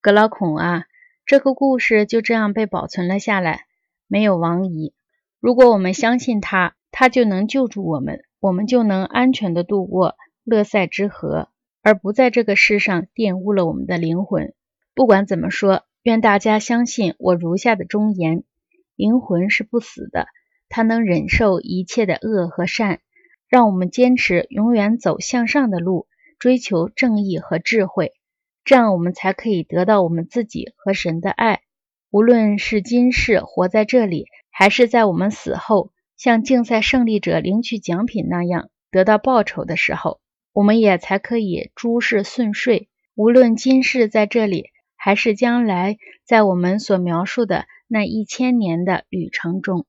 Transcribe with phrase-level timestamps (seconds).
[0.00, 0.84] 格老孔啊，
[1.26, 3.66] 这个故事就这样被保存了下来，
[4.06, 4.94] 没有王遗。
[5.40, 10.14] 如果我们相信他，他就能救助我们，我们就能安全的度过
[10.44, 11.48] 勒塞之河，
[11.82, 14.54] 而不在这个世上玷污了我们的灵魂。
[14.94, 18.44] 不管怎么说，愿大家相信我如下的忠言：
[18.94, 20.28] 灵魂是不死的，
[20.68, 23.00] 它能忍受一切的恶和善。
[23.48, 26.06] 让我们坚持永远走向上的路，
[26.38, 28.12] 追求正义和智慧，
[28.68, 31.62] 这样我们才可以得到我们自己和神的爱。
[32.10, 40.20] 无论是今世活在这里，还是在我们死后，像竞赛胜利者领取奖品那样得到报酬的时候，
[40.52, 42.90] 我们也才可以诸事顺遂。
[43.14, 44.66] 无论今世在这里，
[44.96, 49.86] 还是将来在我们所描述的那一千年的旅程中。